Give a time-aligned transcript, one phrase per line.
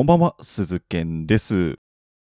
[0.00, 1.78] こんばんは、鈴健です。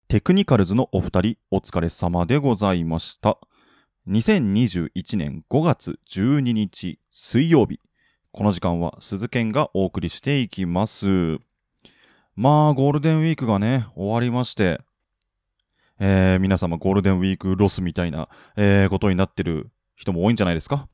[0.08, 3.38] テクニカルズのお二人、お疲れ様でございました。
[4.08, 7.82] 2021年5月12日水曜日。
[8.32, 11.38] この時間は鈴健がお送りしていきます。
[12.38, 14.80] まあ、ゴールデンウィークがね、終わりまして、
[16.00, 20.88] えー、皆様ゴールデンウィークロスみたいな、えー、ことになってる人も多いんじゃないですか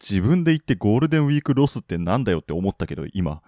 [0.00, 3.42] 自分で言ってゴールデンウィークロスってなんだよって思ったけど、今。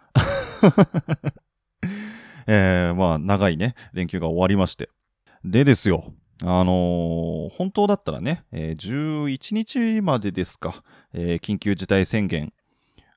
[2.50, 4.88] えー、まあ、長いね、連休が終わりまして。
[5.44, 6.12] でですよ、
[6.42, 12.52] あのー本当だったらね、えー11日までですか、えー緊急事態宣言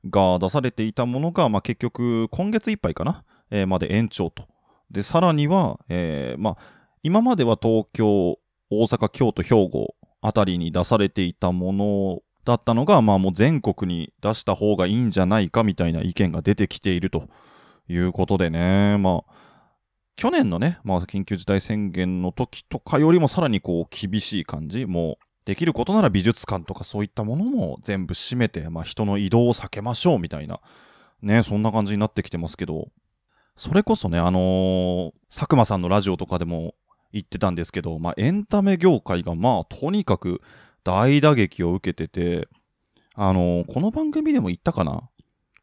[0.09, 4.48] が出されていたものが、まあ、結局、今月いっぱいかな、えーまで延長と。
[4.91, 6.58] で、さらには、えーまあ、
[7.02, 8.38] 今までは東京、
[8.70, 17.30] 大阪、京都、兵庫あたりに出されていたものだったのが、まあもう全国に出した方がいいんじゃないかみたいな意見が出てきていると
[17.87, 19.33] いうことでね、まあ、
[20.15, 30.59] 去年のね、まあ緊急事態宣言の時とかよりもさらにこう厳しい感じ、もうできることなら美術館とかそういったものも全部閉めて、まあ人の移動を避けましょうみたいな、
[31.21, 32.89] ね、そんな感じになってきてますけど、
[33.55, 36.75] それこそね、あのー佐久間さんのラジオとかでも
[37.13, 40.41] 言ってたんですけど、まあ、エンタメ業界がまあ、とにかく
[40.83, 42.47] 大打撃を受けてて、
[43.15, 45.09] あのこの番組でも言ったかな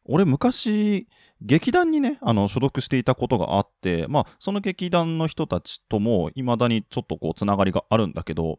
[0.09, 1.07] 俺昔、
[1.41, 8.57] 劇団にね、あの、所属していたことがあって、まあ、その劇団の人たちとも、未だにちょっとこう、つながりがあるんだけど、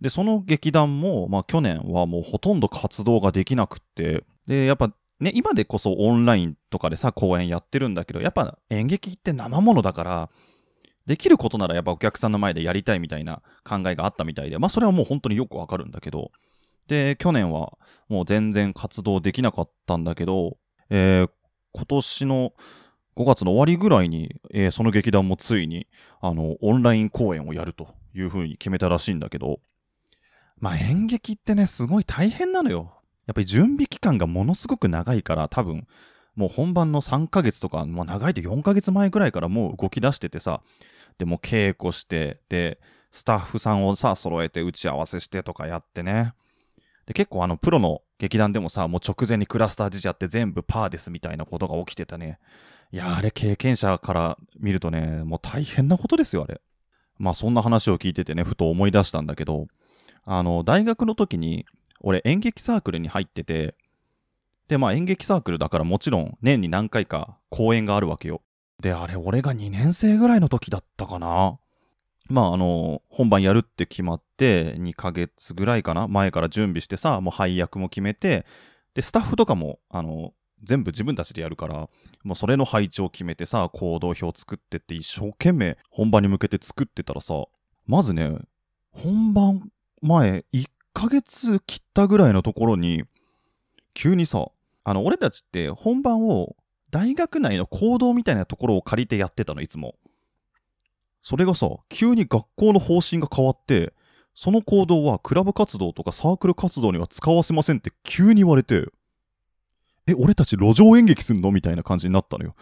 [0.00, 10.30] で、その劇団も、まあ、去年はもうほとんど活動ができなくって、で、やっぱ、ね、今でこそオンラインとかでさ、公演やってるんだけど、やっぱ演劇って生ものだから、
[11.06, 16.30] できることならやっぱお客さんの前でやりたいみたいな考えがあったみたいで、まあそれはもう本当によくわかるんだけど、
[16.88, 20.56] で、去年はもう全然活動できなかったんだけど、
[20.90, 21.30] えー
[21.76, 22.52] 今年の
[23.16, 25.88] 5月の終わりぐらいに、えーその劇団もついに、
[26.20, 29.60] あの、オンライン公演をやるというふうに決めたらしいんだけど、
[30.58, 32.92] まあ演劇ってね、すごい大変なのよ。
[33.26, 35.86] やっぱり準備期間がものすごく長いから、多分、
[36.36, 40.60] もう本番の3ヶ月とか、もう長いと4ヶ月前ぐらいからもう動き出しててさ、
[41.18, 42.80] でも稽古して、で、
[43.10, 46.34] スタッフさんをさ、揃えて打ち合わせしてとかやってね。
[47.06, 52.38] で、結構あの、プロの劇団でもさ、もう直前にクラスター時事やって全部パーですみたいなことが起きてたね。
[52.92, 56.60] いや、あれ経験者から見るとね、もう大変なことですよ、あれ。
[57.18, 59.66] まあそんな話を聞いててね、ふと思い出したんだけど、
[60.24, 61.66] あの、大学の時に、
[62.02, 63.74] 俺演劇サークルに入ってて、
[64.68, 68.42] で、まあ演劇サークルだからもちろん年に何回か公演があるわけよ。
[68.80, 71.58] で、あれ、俺が2年生ぐらいの時だったかな。
[72.28, 78.46] まあ、あの、本番やるって決まって、2ヶ月ぐらいかな、前から準備してさ、もう配役も決めて、
[78.94, 80.32] で、スタッフとかも、あの、
[80.62, 81.88] 全部自分たちでやるから、
[82.22, 87.44] もうそれの配置を決めてさ、行動表作ってって一生懸命本番に向けて作ってたらさ、
[87.86, 88.38] まずね、
[88.92, 89.70] 本番
[90.00, 93.04] 前1ヶ月切ったぐらいのところに、
[93.92, 94.46] 急にさ、
[94.84, 96.56] あの、俺たちって本番を
[96.90, 99.96] 大学内の行動みたいなところを借りてやってたの、いつも。
[101.24, 103.94] それがさ、急に学校の方針が変わって、
[104.34, 108.88] その行動はクラブ活動とかサークル活動には使わせませんって急に言われて、
[110.06, 112.54] え、俺たち路上演劇すんのみたいな感じになったのよ。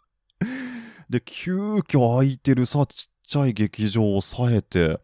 [1.10, 4.98] で、急遽空いてるさ、ちっちゃい劇場を抑えて、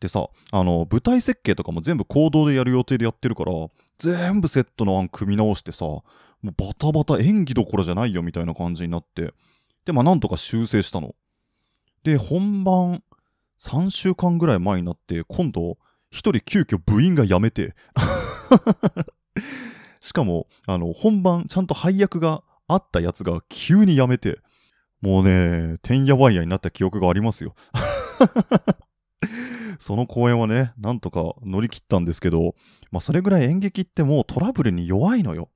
[0.00, 3.52] でさ、あの、舞台設計とかも全部行動でやる予定でやってるから、
[3.98, 6.02] 全部セットの案組み直してさ、も
[6.44, 9.34] うバタバタ演技どころじゃないよみたいな感じになって、
[9.84, 11.14] で、まあなんとか修正したの。
[12.02, 13.02] で、本番
[13.58, 15.78] 3週間ぐらい前になって、今度、
[16.10, 17.74] 一人急遽部員が辞めて、
[20.00, 24.40] しかも、あの、本番ちゃんと配役があったやつが急に辞めて、
[25.00, 27.54] もうね、てんやわんやになった記憶がありますよ。
[29.78, 32.54] その公演はね、なんとか乗り切ったんですけど、
[32.90, 35.48] まあそれぐらい演劇ってもうトラブルに弱いのよ。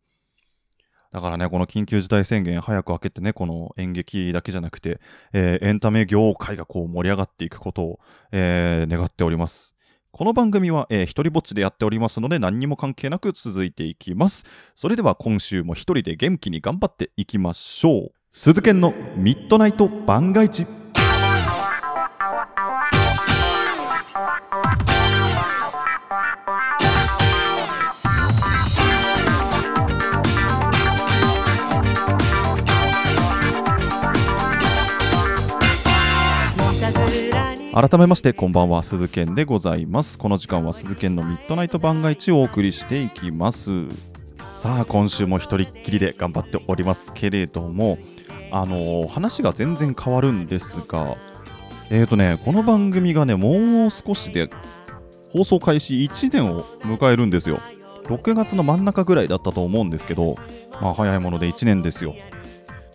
[1.15, 5.01] だからね、この緊急事態宣言早く明けてね、この演劇だけじゃなくて、
[5.33, 8.01] えーエンタメ業界がこう盛り上がっていくことを、
[8.33, 9.77] えー願っております。
[10.11, 14.45] この番組は、えー一人ぼっちでやっておりますので何にも関係なく続いていきます。
[14.75, 18.13] それでは今週も一人で元気に頑張っていきましょう。
[18.33, 20.84] 鈴剣のミッドナイト番外地。
[37.75, 43.71] 改めましてこんばんは鈴研でございますこの時間は鈴研のミッドナイト番外地をお送りしていきます
[44.39, 47.99] さあ今週も一人っきりで頑張っておりますけれども
[48.57, 51.17] あの話が全然変わるんですが、
[51.91, 54.49] えーとね、この番組がね、もう少しで
[55.31, 57.59] 放送開始1年を迎えるんですよ。
[58.05, 60.37] 6月の真ん中ぐらいだったと思うんですけど、
[60.81, 62.15] まあ早いもので1年ですよ。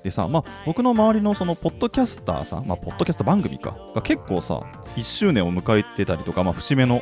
[0.04, 4.62] でさ、まあ僕の周りのそのポッドキャスターさん、まあポッドキャスト番組か、が結構さ、
[4.96, 7.01] 1周年を迎えてたりとか、まあ節目の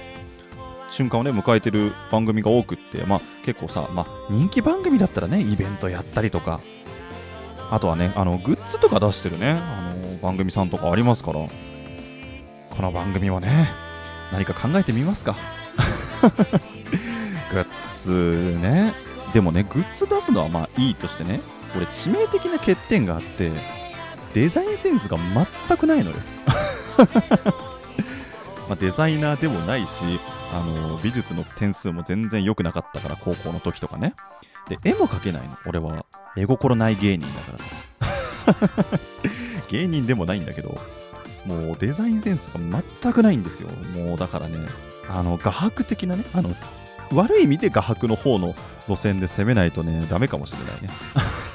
[0.89, 6.59] 瞬間をね、迎えてる番組が多くって、まあ結構さ、まあ人気番組だったらね、イベントやったりとか、
[7.69, 11.39] あとはね、あの、グッズとか出してるね、あの、番組さんとかありますから、
[12.69, 13.67] この番組はね、
[14.31, 15.35] 何か考えてみますか
[17.51, 18.93] グッズね。
[19.33, 21.41] でもね、グッズ出すのはまあいいとしてね、
[21.77, 23.51] これ致命的な欠点があって、
[24.33, 25.15] デザインセンスが
[25.67, 26.17] 全くないのよ。
[28.67, 30.19] ま、デザイナーでもないし、
[30.51, 34.15] あの美術の点数も全然良くなかったから、高校の時とかね。
[34.67, 35.55] で、絵も描けないの。
[35.67, 37.51] 俺は、絵心ない芸人だか
[38.55, 38.97] らさ。
[39.69, 40.81] 芸人でもないんだけど、
[41.45, 42.59] もうデザインセンスが
[43.03, 43.69] 全くないんですよ。
[43.93, 44.67] もうだからね、
[45.07, 46.49] あの、画伯的なね、あの、
[47.13, 48.55] 悪い意味で画伯の方の
[48.87, 50.89] 路線で攻めないとね、ダメかもしれないね。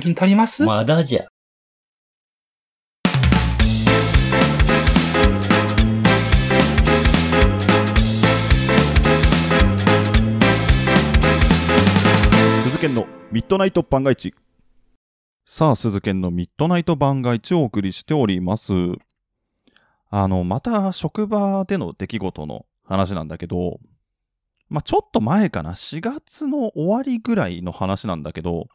[0.05, 0.65] 年金足ります？
[0.65, 1.25] まだじゃ。
[12.65, 14.35] 鈴研のミッドナイト番外地。
[15.47, 18.73] さあ、鈴研のミッドナイト番外地をお送りしております。
[20.11, 23.81] あの、また職場での出来事の話なんだけど、
[24.69, 28.67] まあ、ちょっと前かな、4月の終わりぐらいの話なんだけど、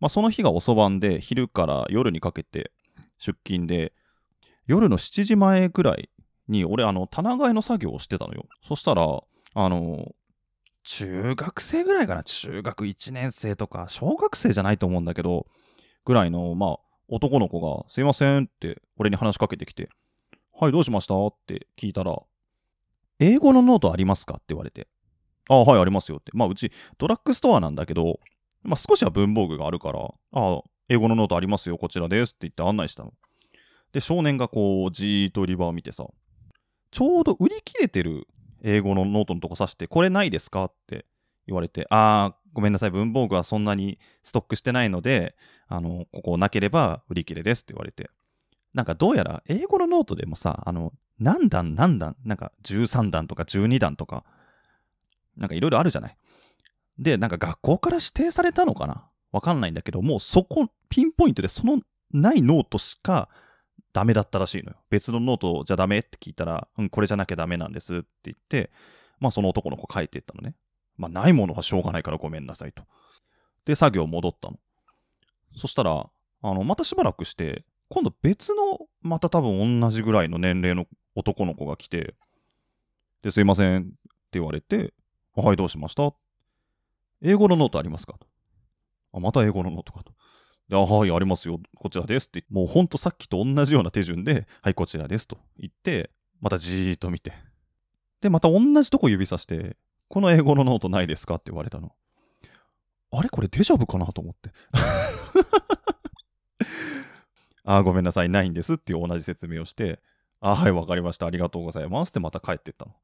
[0.00, 2.72] まあ、その日が遅番で、昼から夜にかけて
[3.18, 3.92] 出勤で、
[4.66, 6.10] 夜の7時前ぐらい
[6.46, 8.46] に、俺、あの、棚替えの作業をしてたのよ。
[8.62, 9.02] そしたら、
[9.54, 10.14] あの、
[10.84, 12.22] 中学生ぐらいかな？
[12.22, 15.46] 中学1年生とか、小学生じゃないと思うんだけど、
[16.04, 16.76] ぐらいの、まあ、
[17.08, 19.90] 男の子が、すいませんって、俺に話しかけてきて、
[20.58, 21.14] はい、どうしました？
[21.26, 22.16] って聞いたら、
[23.18, 24.34] 英語のノートありますか？
[24.34, 24.88] って言われて、
[25.48, 26.30] ああ、はい、ありますよって。
[26.34, 28.20] まあ、うち、ドラッグストアなんだけど、
[28.62, 33.12] まあ、少しは文房具があるから、ああ、英語のノートありますよ、こちらですって言って案内したの。
[33.92, 36.06] で、少年がこう、じーっと売り場を見てさ、
[36.90, 38.26] ちょうど売り切れてる
[38.62, 40.64] 英語のノートのとこ指して、これないですか？
[40.64, 41.06] って
[41.46, 45.36] 言われて、ああ、ごめんなさい、文房具はそんなにストックしてないので、
[45.68, 48.10] あの、ここなければ売り切れですって言われて。
[48.74, 54.24] なんかどうやら英語のノートでもさ、あの、何段何段、なんか13段とか12段とか、
[55.36, 56.16] なんかいろいろあるじゃない。
[56.98, 59.08] で、なんか学校から指定されたのかな？
[59.30, 61.80] わかんないんだけど、もうそこ、ピンポイントでその
[62.12, 63.28] ないノートしか
[63.92, 64.76] ダメだったらしいのよ。
[64.90, 68.70] 別のノートじゃダメって聞いたら、うん、これじゃなきゃダメなんですって言って、
[69.20, 70.54] まあその男の子帰っていったのね。
[70.96, 72.82] まあないものはしょうがないからごめんなさいと。
[73.64, 74.58] で、作業戻ったの。
[75.56, 76.08] そしたら、
[76.42, 82.14] あの、またしばらくして、今度別の、また多分同じぐらいの年齢の男の子が来て、
[83.22, 83.90] で、すいませんって
[84.32, 84.94] 言われて、
[85.34, 86.12] はい、どうしました？
[87.22, 88.14] 英語のノートありますか？
[88.14, 88.26] と。
[89.12, 90.12] あ、また英語のノートかと。
[90.72, 91.58] あ、はい、ありますよ。
[91.76, 92.44] こちらですって。
[92.50, 96.10] もうほんとさっきと同じような手順で、はい、こちらですと言って、
[96.40, 97.32] またじーっと見て。
[98.20, 99.76] で、また同じとこ指さして、
[100.08, 101.92] この英語のノートないですかって言われたの。
[103.10, 103.28] あれ？
[103.28, 104.50] これデジャブかなと思って。
[107.64, 110.00] あ、ごめんなさい、ないんですっていう同じ説明をして、
[110.40, 111.26] あ、はい、わかりました。
[111.26, 112.94] ありがとうございますってまた帰ってったの。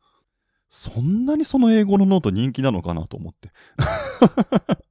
[0.76, 3.52] そんなにその英語のノート人気なのかなと思って。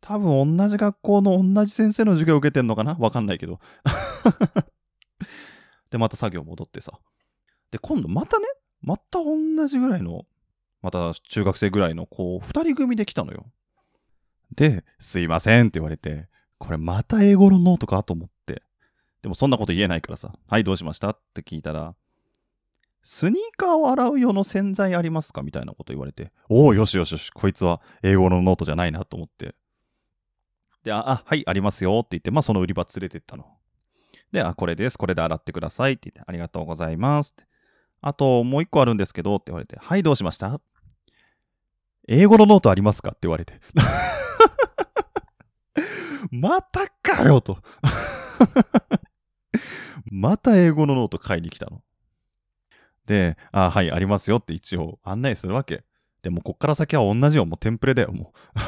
[0.00, 2.94] 多分同じ学校の同じ先生の授業を受けてんのかな？
[2.94, 3.60] わかんないけど。
[5.90, 6.98] で、また作業戻ってさ。
[7.70, 8.46] で、今度またね、
[8.82, 10.26] また同じぐらいの、
[10.82, 13.46] また中学生ぐらいの子、二人組で来たのよ。
[14.56, 16.26] で、すいませんって言われて、
[16.58, 18.64] これまた英語のノートかと思って。
[19.22, 21.10] でもそんなこと言えないからさ、はい、どうしました？
[21.10, 21.94] って聞いたら、
[23.10, 25.40] スニーカーを洗う用の洗剤ありますか？
[25.40, 29.54] みたいなこと言われて、おお、よしよしよし、こいつは英語のノートじゃないなと思って。
[30.84, 33.46] で、あ、あはい、ありますよって言って、まあその売り場連れてったの。
[34.30, 37.46] で、あ、これです、これで洗ってくださいって言って、ありがとうございますって。
[38.02, 40.60] あと、もう一個あるんですけどって言われて、はい、どうしました？
[42.08, 43.12] 英語のノートありますか？
[43.12, 43.54] って言われて。
[46.30, 47.56] またかよと。
[50.12, 51.82] また英語のノート買いに来たの。
[53.08, 55.82] で、あ、はい、ありますよって一応案内するわけ。
[56.20, 57.46] でも、こっから先は同じよ。
[57.46, 58.58] もうテンプレだよ、もう。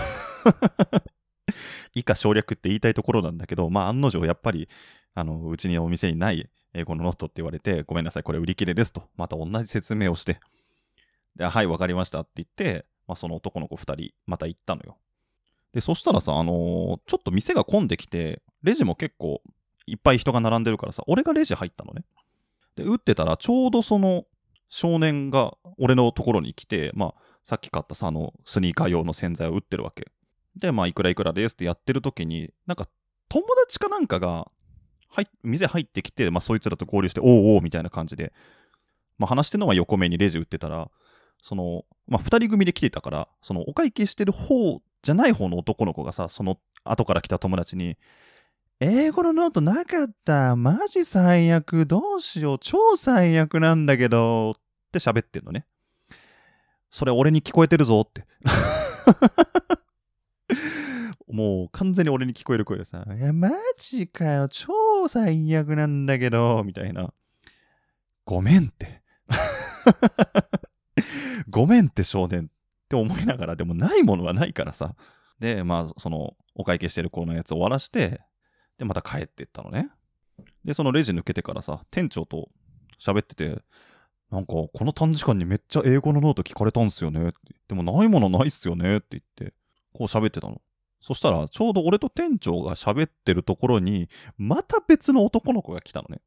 [1.95, 4.67] 以下省略って言いたいところなんだけど、まあ、案の定、やっぱり、
[5.13, 9.11] あの、うちにお店にない英語のノートって言われて、ごめんなさい、これ売り切れですと。
[9.19, 10.41] また同じ説明をして。
[11.37, 14.97] で、はい、わかりましたって言って、まあ、その男の子二人、また行ったのよ。
[15.75, 19.43] で、そしたらさ、あのーちょっと店が混んできて、レジも結構
[19.87, 22.05] いっぱい人が並んでるからさ、俺がレジ入ったのね。
[22.77, 24.25] で、打ってたら、ちょうどその
[24.69, 30.11] 少年が俺のところに来て、まあ、さっき買ったさ、あの、スニーカー用の洗剤を打ってるわけ。
[30.57, 32.87] で、まあ、いくらいくらですってやってる時に、なんか、
[33.29, 34.51] 友達かなんかが、
[35.09, 38.33] はい、店入ってきて、まあ、そいつらと合流して、おうおうみたいな感じで、
[39.19, 40.91] まあ、話してるのは横目にレジ打ってたら、
[41.43, 47.97] その、まあ、二人組で来てたから、その、お会計してる方じゃない方の男の子がさ、その、後から来た友達に、
[48.83, 50.57] 英語のノートなかった。
[50.57, 51.85] マジ最悪。
[51.85, 52.59] どうしよう。
[52.59, 54.53] 超最悪なんだけど。
[54.53, 54.55] っ
[54.91, 55.67] て喋ってんのね。
[56.91, 58.25] それ俺に聞こえてるぞって。
[61.29, 64.49] もう完全に俺に聞こえる声でさ、いや、マジかよ。
[64.49, 66.65] 超最悪なんだけど。
[66.65, 67.13] みたいな。
[68.25, 69.03] ごめんって。
[71.51, 72.49] ごめんって少年っ
[72.89, 74.97] て思いながら、でもないものはないからさ。
[75.39, 78.23] で、まあ、その、お会計してる子のやつ終わらして、
[78.81, 79.91] で、また帰ってったのね。
[80.65, 82.49] で、そのレジ抜けてからさ、店長と
[82.99, 83.63] 喋ってて、
[84.31, 87.37] なんか、この短時間にめっちゃ英語のノート聞かれたんすよねって。
[87.69, 89.55] でも、ないものないっすよねって言って、
[89.93, 90.63] こう喋ってたの。
[91.03, 94.09] そしたら、ちょうど俺と店長が喋ってるところに、
[94.39, 96.23] また別の男の子が来たのね。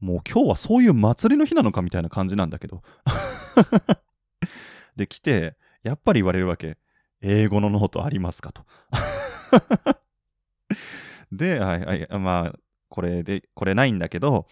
[0.00, 2.82] もう今日はそういう祭りの日なのかみたいな感じなんだけど。
[4.96, 6.78] で、来て、やっぱり言われるわけ。
[7.20, 8.64] 英語のノートありますかと。
[11.32, 12.58] で、はいはい、まあ、
[12.88, 14.46] これで、これないんだけど、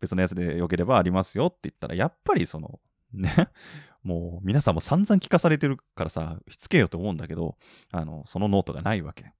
[0.00, 2.80] 別のやつでよければありますよって言ったら、やっぱりその、
[3.12, 3.30] ね、
[4.02, 7.56] もう皆さんも散々聞かされてるからさ、しつけよと思うんだけど、
[7.90, 9.32] あの、そのノートがないわけ。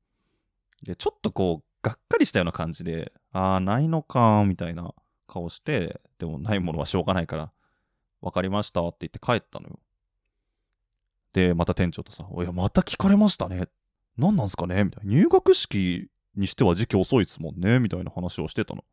[0.82, 4.94] で、ちょっとこう、がっかりしたような感じで、ああ、ないのか、みたいな
[5.26, 7.52] 顔して、でもないものはしょうがないから、
[8.20, 9.78] わかりましたって言って帰ったのよ。
[11.32, 13.68] で、また店長とさ、おいや、また聞かれましたね。
[14.18, 14.84] 何なんすかね？
[14.84, 15.10] みたいな。
[15.10, 18.84] 入学式にしては時期遅いですもんねみたいな話をしてたの。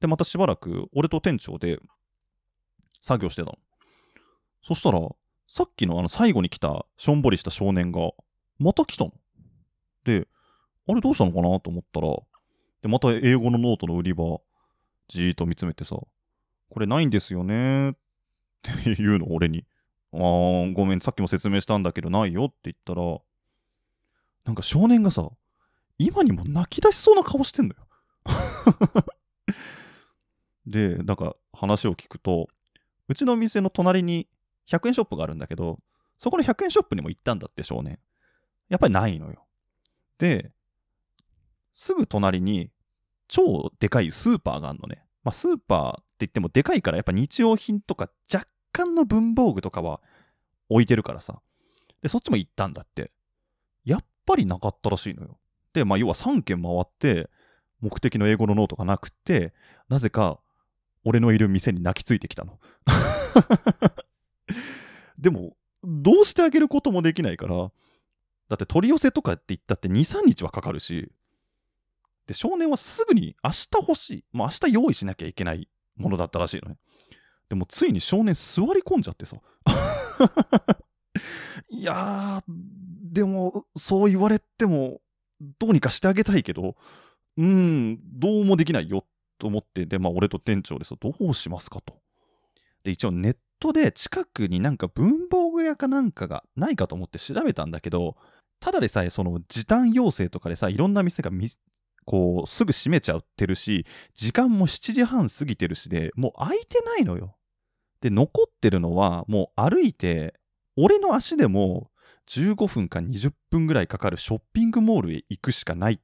[0.00, 1.78] で、またしばらく、俺と店長で
[3.00, 3.58] 作業してたの。
[4.62, 5.00] そしたら、
[5.46, 8.10] さっきのあの最後に来た、しょんぼりした少年が、
[8.58, 9.12] また来たの。
[10.04, 10.26] で、
[10.88, 12.08] あれどうしたのかなと思ったら、
[12.80, 14.40] で、また英語のノートの売り場、
[15.08, 15.96] じーっと見つめてさ、
[16.70, 17.92] これないんですよねっ
[18.62, 19.64] て言うの、俺に。
[20.12, 23.18] あー、ごめん、さっきも説明したんだけど、ないよって言ったら、
[24.44, 25.30] なんか少年がさ、
[25.98, 27.86] 今にも泣き出しそうな顔してんのよ。
[30.66, 32.48] で、なんか話を聞くと、
[33.08, 34.28] うちの店の隣に
[34.68, 35.80] 100円ショップがあるんだけど、
[36.18, 37.98] そこの100円ショップにも行ったんだって少年。
[38.68, 39.46] やっぱりないのよ。
[40.18, 40.52] で、
[41.74, 42.70] すぐ隣に
[43.28, 45.04] 超でかいスーパーがあるのね。
[45.24, 50.00] まあスーパーって言ってもでかいからやっぱ日用品とか若干の文房具とかは
[50.68, 51.40] 置いてるからさ。
[52.02, 53.12] で、そっちも行ったんだって。
[53.84, 55.38] やっぱりなかったらしいのよ。
[55.72, 57.30] で、まあ要は3軒回って、
[57.80, 59.52] 目的の英語のノートがなくて、
[59.88, 60.38] なぜか
[61.04, 62.58] 俺のいる店に泣きついてきたの。
[65.18, 67.70] でも、どうしてあげることもできないから、
[68.48, 71.10] だって取り寄せとかって言ったって2、3日はかかるし、
[72.26, 76.78] で、少年はすぐに明日欲しい、もう明日用意しなきゃいけないものだったらしいのね。
[77.48, 79.36] でもついに少年座り込んじゃってさ。
[81.68, 82.54] いやー、
[83.12, 85.00] でも、そう言われても、
[85.58, 86.76] どうにかしてあげたいけど、
[87.36, 89.04] うん、どうもできないよ
[89.38, 91.94] と思って、で、まあ、俺と店長でさ、どうしますかと。
[92.84, 98.16] で、一応ネットで近くになんか文房具屋かなんかがないかと思って調べたんだけど、
[98.60, 101.48] ただでさえその時短要請とかでさ、いろんな店がみ
[102.04, 107.36] こう、すぐ閉めちゃってるし、時間も7時半過ぎてるしで、もう空いてないのよ。
[108.00, 110.34] で、残ってるのは、もう歩いて、
[110.76, 111.90] 俺の足でも
[112.32, 115.98] 15分か20分ぐらいかかるショッピングモールへ行くしかないっ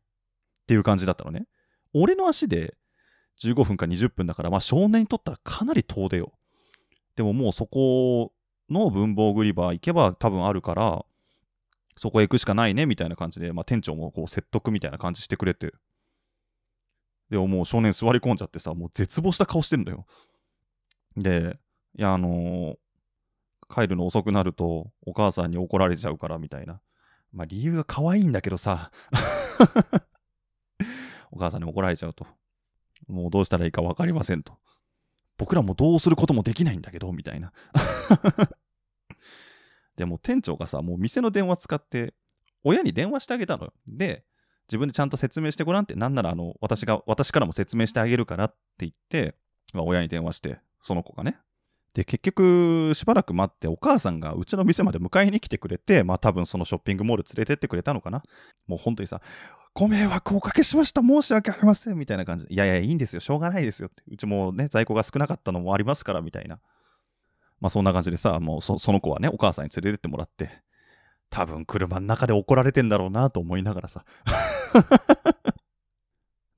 [0.67, 1.47] ていう感じだったのね。
[1.95, 2.77] 俺の足で
[3.43, 6.33] 15分か20分だから、まあ少年にとったらかなり遠出よ。
[7.17, 8.33] でももうそこ
[8.69, 11.05] の文房具売り場行けば多分あるから、
[11.97, 15.73] そこへ行くしかないねみたいな感じで、まあ店長もこう説得みたいな感じしてくれて。
[17.31, 20.07] でももう少年座り込んじゃってさ、もう絶望した顔してんだよ。
[21.17, 21.59] で、
[21.97, 22.77] いや、あのー
[23.73, 26.81] 帰るの遅くなるとお母さんに怒られちゃうからみたいな。
[27.33, 28.91] まあ理由が可愛いんだけどさ。
[31.31, 32.27] お母さんに怒られちゃうと。
[33.07, 34.55] もうどうしたらいいか分かりませんと。
[35.37, 37.53] 僕らもどうすることもできないんだけど、みたいな。
[39.97, 42.15] でも店長がさ、もう店の電話使って、
[42.65, 43.73] 親に電話してあげたのよ。
[43.87, 44.25] で、
[44.69, 49.35] 自分でちゃんと説明してごらんって、なんならあの、私が、私からも説明してあげるからって言って、
[49.73, 51.39] まあ、親に電話して、その子がね。
[51.99, 58.23] で、結局、しばらく待って、お母さんがうちの店まで迎えに来てくれて、まあ多分そのショッピングモール連れてってくれたのかな。
[58.69, 59.21] もう本当にさ、
[59.75, 64.05] ご迷惑をおかけしました、申し訳ありません、みたいな感じで、いやいや、いいんですよ、しょうがないですよって。
[64.07, 66.61] うちもね、在庫が少なかったのもありますから、みたいな。
[67.61, 70.51] まあそんな感じでさ、もうそその子はね、お母さんに連れてってもらって、
[71.31, 74.05] 多分車の中で怒られてんだろうなと思いながらさ。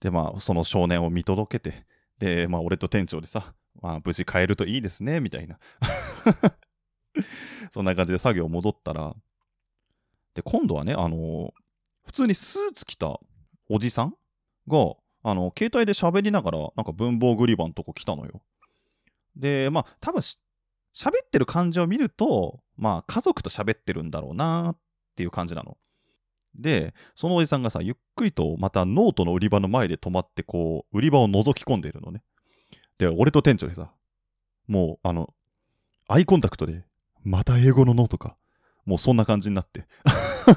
[0.01, 1.87] で、まあその少年を見届けて、
[2.19, 5.59] で、まあ俺と店長でさ、まあ無事帰るといいですね、みたいな。
[7.71, 9.15] そんな感じで作業戻ったら、
[10.35, 11.53] で、今度はね、あの
[12.05, 13.21] 普通にスーツ着た
[13.69, 14.17] おじさん
[14.69, 18.41] が、あの、携帯で喋りながら、なんか文房具売り場のとこ来たのよ。
[19.37, 20.39] で、まあ、多分し
[20.95, 24.79] 喋ってる感じを見ると、まあ、家族と喋ってるんだろうなっ
[25.15, 25.77] ていう感じなの。
[26.55, 32.23] で、そのおじさんがさ、ゆっくりとまたノートの売り場の前で止まって、こう、売り場を覗き込んでいるのね。
[33.01, 33.91] で、俺と店長でさ、
[34.69, 35.33] もう、あの、
[36.07, 36.85] アイコンタクトで、
[37.25, 38.37] また英語のノートか。
[38.85, 39.87] もうそんな感じになって。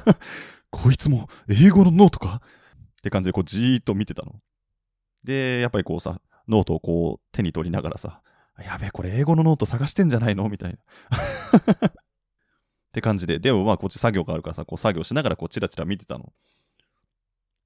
[0.70, 2.42] こいつも英語のノートか？
[2.44, 4.34] って感じでこうじーっと見てたの。
[5.24, 8.20] で、やっぱりこうさ、ノートをこう手に取りながらさ、
[8.58, 10.48] やべえ、これ英語のノート探してんじゃないの？
[10.50, 10.76] みたいな。
[11.88, 11.92] っ
[12.92, 16.30] て感じで、でもまあこっち作業があるからさ、こう作業しながらこうチラチラ見てたの。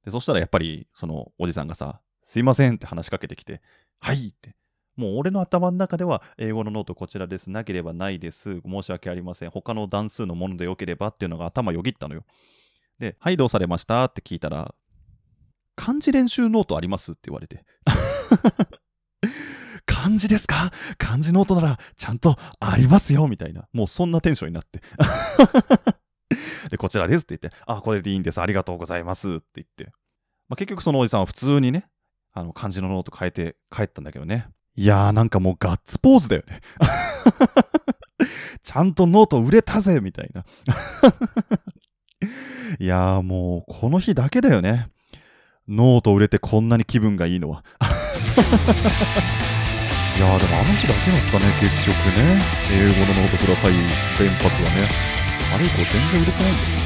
[0.05, 3.63] で、そしたらやっぱりそのおじさんがさ、すいませんって話しかけてきて、
[4.01, 4.58] はいって。
[4.99, 7.51] もう俺の頭の中では英語のノートこちらです。
[7.51, 8.61] なければないです。
[8.67, 9.51] 申し訳ありません。
[9.51, 12.25] 他の段数のものでよければっていうのが頭よぎったのよ。
[12.99, 14.05] で、はい、どうされました？
[14.07, 14.75] って聞いたら、
[15.77, 17.13] 漢字練習ノートあります？
[17.13, 17.65] って言われて。
[19.87, 20.73] 漢字ですか？
[20.99, 23.69] 漢字ノートならちゃんとありますよみたいな。
[23.73, 24.81] もうそんなテンションになって。
[26.71, 28.41] で、こちらですって言って、あ、これでいいんです。
[28.41, 29.93] ありがとうございますって言って。
[30.49, 31.89] まあ、結局そのおじさんは普通にね、
[32.33, 34.49] あの漢字のノート買えて帰ったんだけどね。
[34.79, 36.61] いやーなんかもうガッツポーズだよね。
[38.63, 40.45] ちゃんとノート売れたぜみたいな。
[42.79, 44.91] いやーもうこの日だけだよね。
[45.69, 47.65] ノート売れてこんなに気分がいいのは。
[50.17, 52.41] いやーでもあの日だけだったね、結局ね。
[52.71, 53.83] 英語のノートください連
[54.31, 54.89] 発がね。
[55.57, 56.85] あれ以降全然売れてないんだよね。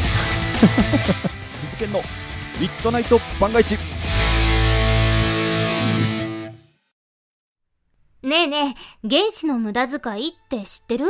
[1.56, 2.02] 鈴研の
[2.58, 3.76] ミッドナイト番外地
[8.22, 11.06] ねえねえ、原子の無駄遣いって知ってる？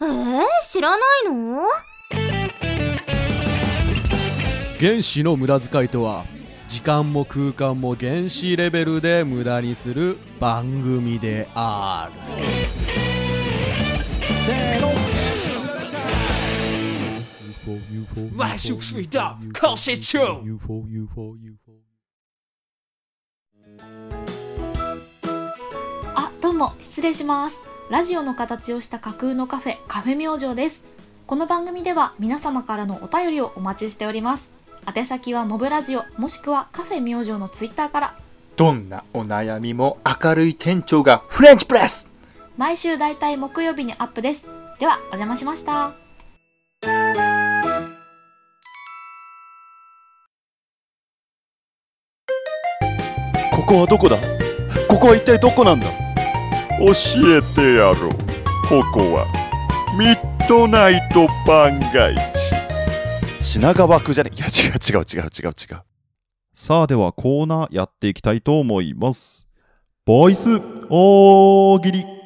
[0.00, 1.66] えー、知らないの？
[4.80, 6.24] 原子の無駄遣いとは
[6.68, 12.44] 時間も空間も原子レベルで無駄にする番組である。
[14.46, 14.90] せーの。
[18.34, 20.18] 万事水道考試中
[26.62, 27.58] も、失礼します。
[27.90, 30.84] ラジオの形をした架空のカフェ、カフェ明星です。
[31.26, 34.52] この番組では皆様からのお便りをお待ちしております。
[34.96, 38.14] 宛先はモブラジオもしくはカフェ明星のツイッターから
[38.56, 42.08] どんなお悩みも明るい店長がフレンチプレス
[42.56, 44.48] 毎週だいたい木曜日にアップです
[44.80, 45.92] ではお邪魔しました
[53.52, 54.18] ここはどこだ？
[54.88, 55.86] ここは一体どこなんだ？
[56.78, 56.86] 教
[57.36, 58.10] えてやろう。
[58.68, 59.26] ここは、
[59.98, 62.20] ミッドナイト番外地。
[63.40, 64.30] 品川区じゃね？
[64.34, 65.82] いや違う違う違う違う違う。
[66.54, 69.46] さあではコーナーやっていきたいと思います。
[70.04, 72.21] ボイス大喜利。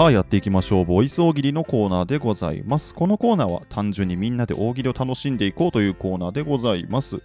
[0.00, 0.84] さあやっていきましょう。
[0.86, 2.94] ボイス大喜利のコーナーでございます。
[2.94, 7.22] このコーナーは単純にみんなで大喜利を楽しんでいこうというコーナーでございます。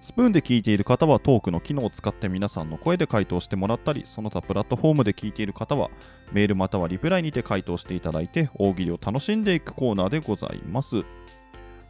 [0.00, 5.90] スプーンで聞いている方はトークの機能を使って皆さんの声で回答してもらったり、その他プラットフォームで聞いている方は
[6.32, 11.04] メールまたはリプライにて回答していただいて大喜利を楽しんでいくコーナーでございます。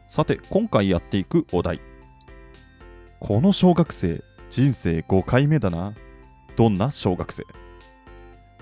[0.09, 1.79] さて、今回やっていくお題。
[3.21, 5.93] この小学生、人生5回目だな。
[6.57, 7.45] どんな小学生？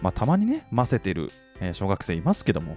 [0.02, 2.74] まあ、たまにね、混ぜてる、え小学生いますけども、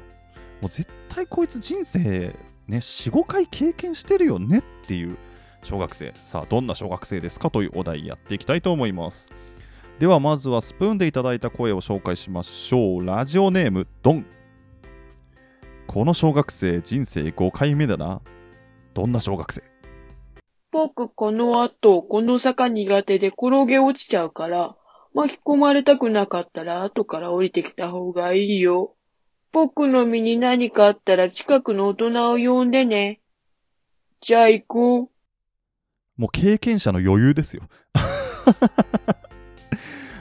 [0.61, 2.35] もう絶対こいつ人生
[2.69, 5.17] ね、4、5回経験してるよねっていう
[5.63, 6.13] 小学生。
[6.25, 9.29] さあ、どんな小学生ですかというお題やっていきたいと思います。
[9.99, 13.07] では、まずはスプーンでいただいた声を紹介しましょう。
[13.07, 14.27] ラジオネーム、ドン。
[15.87, 18.21] この小学生、人生5回目だな。
[18.95, 19.63] どんな小学生？
[20.71, 24.77] 僕、この後、この坂苦手で転げ落ちちゃうから、
[25.15, 28.95] 巻き込まれたくなかったら後から降りてきた方がいいよ。
[29.53, 33.21] 僕の身に何かあったら近くの大人を呼んでね。
[34.21, 35.11] じゃあ行こう。
[36.17, 37.65] もう経験者の余裕ですよ。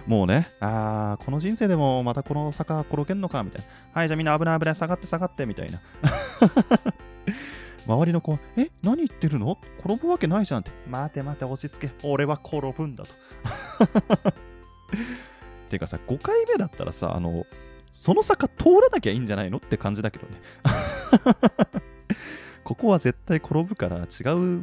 [0.08, 3.68] もうね、あー、この人生でもまたこの坂転げんのかみたいな。
[3.94, 5.80] はい、じゃあみんな危ない危ない、下がって下がってみたいな。
[7.88, 9.58] 周りの子は、え、何言ってるの？
[9.80, 10.72] 転ぶわけないじゃんって。
[10.88, 11.92] 待て待て、落ち着け。
[12.04, 13.12] 俺は転ぶんだと。
[15.70, 17.46] てかさ、5回目だったらさ、あの、
[17.92, 20.40] その坂通らなきゃいいんじゃないのって感じだけどね。
[22.64, 24.06] ここは絶対転ぶから違う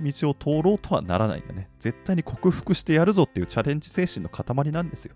[0.03, 1.69] 道を通ろうとはならないんだね。
[1.79, 5.15] 絶対に克服してやるぞっていうチャレンジ精神の塊なんですよ。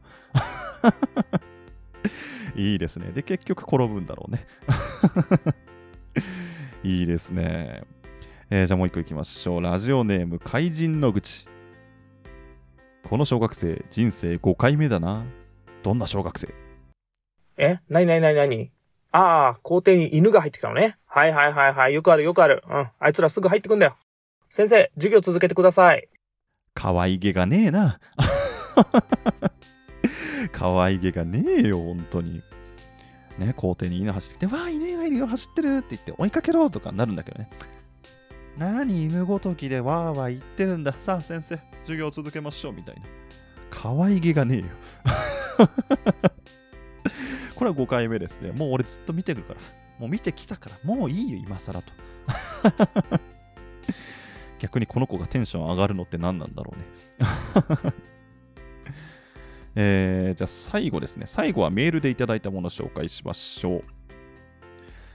[2.54, 3.12] いいですね。
[3.12, 4.46] で、結局転ぶんだろうね。
[6.84, 7.84] いいですね。
[8.50, 9.60] えーじゃあもう一個いきましょう。
[9.62, 11.48] ラジオネーム、怪人の口。
[13.08, 15.24] この小学生、人生5回目だな。
[15.82, 16.54] どんな小学生？
[17.58, 17.78] え？
[17.88, 18.70] なになになになに？
[19.10, 20.96] ああ、校庭に犬が入ってきたのね。
[21.06, 21.94] はいはいはいはい。
[21.94, 22.62] よくあるよくある。
[22.66, 22.88] うん。
[22.98, 23.96] あいつらすぐ入ってくんだよ。
[24.48, 26.08] 先生、授業続けてください。
[26.74, 27.98] 可愛げがねえな。
[30.52, 32.42] 可愛げがねえよ、本当に。
[33.38, 37.50] ね、校庭に犬走ってきて、わあ、犬がいるよ、走ってるって言って、追いかけろとかなるんだけどね。
[38.56, 40.94] 何犬ごときでわーわー言ってるんだ。
[40.98, 43.02] さあ、先生、授業を続けましょう、みたいな。
[43.70, 44.64] 可愛げがねえよ。
[47.54, 48.50] これは5回目ですね。
[48.52, 49.60] もう俺ずっと見てるから。
[49.98, 50.76] もう見てきたから。
[50.82, 51.92] もういいよ、今更と。
[54.58, 56.84] 逆にこの子がテンション上がるのって何なんだろうね。
[59.74, 61.26] えー、じゃあ最後ですね。
[61.26, 63.84] 最後はメールでいただいたものを紹介しましょう。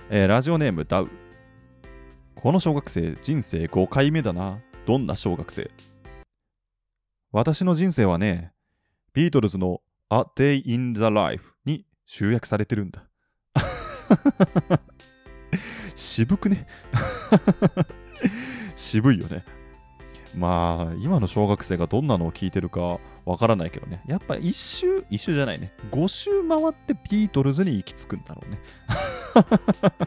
[0.10, 1.10] えーラジオネームダウ。
[2.36, 4.60] この小学生、人生5回目だな。
[4.86, 5.70] どんな小学生？
[7.38, 8.52] 私の人生はね、
[9.14, 13.04] ビートルズの A Day in the Life に集約されてるんだ。
[15.94, 16.66] 渋くね？
[18.76, 19.46] 渋いよね。
[20.34, 24.02] まあ、今の小学生がどんなのを聞いてるかわからないけどね。
[24.08, 25.72] やっぱ一周、一周じゃないね。
[25.92, 28.60] 5周回ってビートルズに行き着くんだろうね。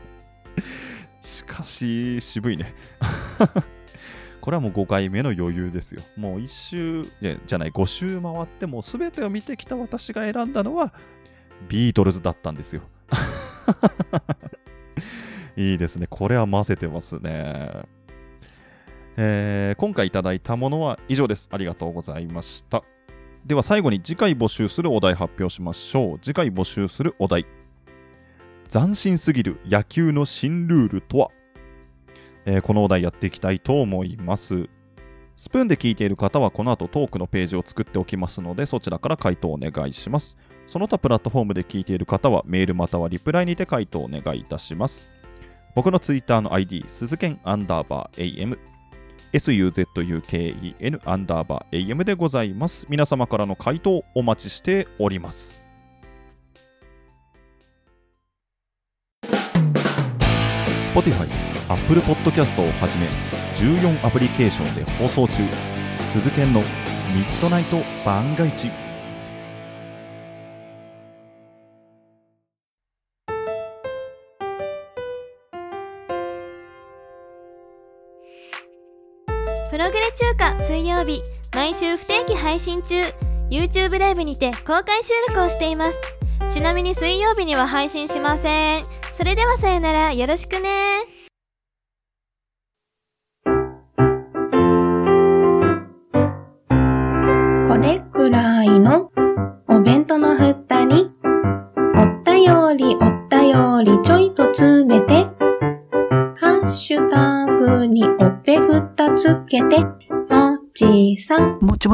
[1.23, 2.75] しかし、渋いね。
[4.41, 6.03] これはもう5回目の余裕ですよ。
[6.17, 10.93] もう一周じゃじゃない、5周回ってもう全てを見てきた私が選んだのは
[11.69, 12.83] ビートルズだったんですよ。
[15.57, 16.07] いいですね。
[16.09, 17.71] これは混ぜてますね。
[19.17, 21.49] えー今回いただいたものは以上です。
[21.53, 22.83] ありがとうございました。
[23.45, 26.19] では最後に次回募集するお題発表しましょう。
[26.21, 27.47] 次回募集するお題。
[28.69, 31.31] 斬新すぎる野球の新ルールとは、
[32.45, 34.69] えーこのお題やっていきたいと思います。
[35.37, 40.37] スプーンで聞いている方はこの後トークのページを作っておきますのでそちらから回答お願いします。
[40.67, 45.09] その他プラットフォームで聞いている方はメールまたはリプライにて回答お願いいたします。
[45.75, 48.59] 僕のツイッターの ID、鈴剣アンダーバー AM。
[49.33, 52.87] suzuken アンダーバー am でございます。
[52.89, 55.65] 皆様からの回答お待ちしております。
[60.93, 61.29] Spotify、
[61.71, 63.07] Apple Podcast をはじめ
[63.55, 65.45] 14アプリケーションで放送中。
[66.09, 66.61] 鈴研の
[67.15, 68.73] ミッドナイト番外地。
[79.71, 81.23] プログレ中華水曜日。
[81.55, 82.97] 毎週不定期配信中。
[83.49, 86.01] YouTube ライブにて公開収録をしています。
[86.49, 88.85] ちなみに水曜日には配信しません。
[89.13, 90.13] それではさよなら。
[90.13, 91.10] よろしくね。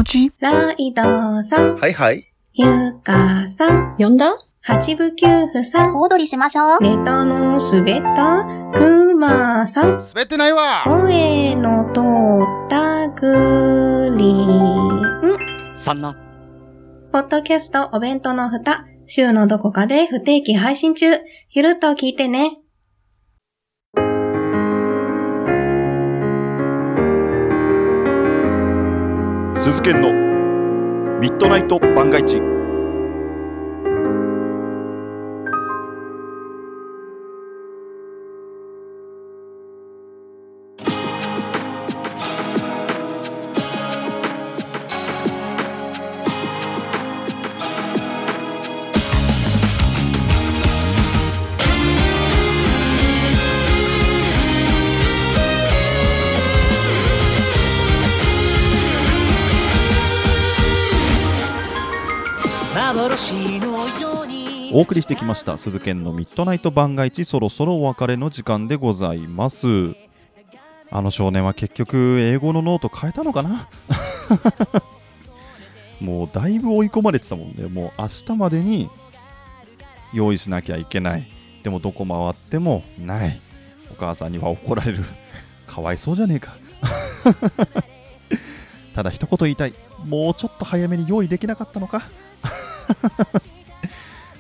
[0.06, 0.32] ち？
[0.40, 2.24] ライドさん、はいはい。
[2.54, 4.36] ゆかさん、呼んだ？
[4.62, 6.78] 八部九夫さん、小踊りしましょう。
[6.80, 12.00] ネタの滑ったくまさん、滑ってないわ声の通
[12.66, 15.76] ったグリーン。
[15.76, 16.16] そんな。
[17.12, 21.06] ポッドキャストお弁当の蓋、週のどこかで不定期配信中。
[21.50, 22.58] ゆるっと聞いてね。
[29.66, 30.12] 鈴研の
[31.18, 32.55] ミッドナイト万が一。
[64.76, 69.66] お送りしてきました鈴研のミッドナイト番外地そろそろお別れの時間でございます。
[70.90, 73.70] あの少年は結局英語のノート買えたのかな？
[75.98, 77.68] もうだいぶ追い込まれてたもんね。
[77.68, 78.90] もう明日までに
[80.12, 81.26] 用意しなきゃいけない。
[81.62, 83.40] でもどこ回ってもない。
[83.90, 84.98] お母さんには怒られる。
[85.66, 86.54] かわいそうじゃねえか。
[88.94, 89.74] ただ一言言いたい。
[90.04, 92.02] もうちょっと早めに用意できなかったのか？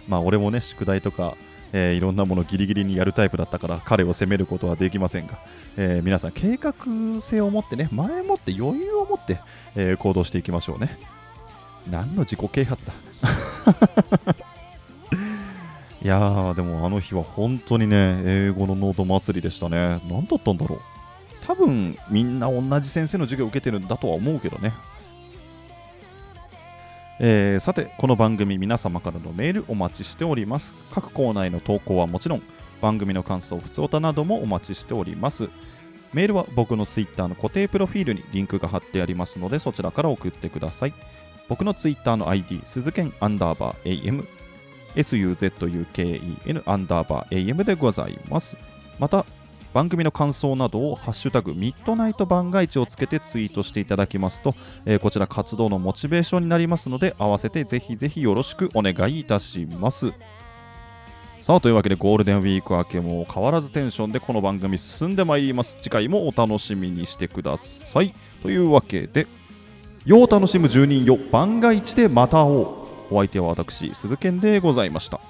[0.08, 1.34] まあ俺もね宿題とか、
[1.72, 5.38] えーいろんなものギリギリにやるタイプだったから彼を責めることはできませんが、
[5.76, 6.74] えー皆さん計画
[7.20, 9.40] 性を持ってね前もって余裕を持って、
[9.74, 10.96] えー行動していきましょうね。
[11.90, 12.92] 何の自己啓発だ？
[16.02, 20.00] いやーでもあの日は本当にね英語のノート祭りでしたね。
[20.08, 20.80] 何だったんだろう？
[21.46, 24.72] 多分みんな同じ先生の授業を受けてるんだとは思うけどね。
[27.18, 30.74] えーさてこの番組皆様からのメールお待ちしております。
[30.90, 32.42] 各コーナーへの投稿はもちろん
[32.82, 35.48] 番組の感想ふつおたなどもお待ちしております。
[36.12, 40.92] メールは僕のツイッターの固定プロフィールにリンクが貼ってありますのでそちらから送ってください。
[41.48, 44.26] 僕のツイッターの ID 鈴剣アンダーバー AM
[44.94, 48.58] suzuken アンダーバー AM でございます。
[48.98, 49.24] また
[49.76, 54.54] 番組の感想などを「ハッシュタグミッドナイト番外地」をつけてツイートしていただきますと、
[54.86, 60.14] えーこちら活動のモチベーションになりますので合わせてぜひぜひよろしくお願いいたします。
[61.42, 65.76] さあというわけでゴールデンウィーク明けも変わらずテンションでこの番組進んでまいります。
[65.82, 68.14] 次回もお楽しみにしてください。
[68.42, 69.26] というわけで
[70.06, 72.62] 世を楽しむ住人よ番外地でまた会お
[73.10, 73.14] う。
[73.14, 75.20] お相手は私鈴賢でございました。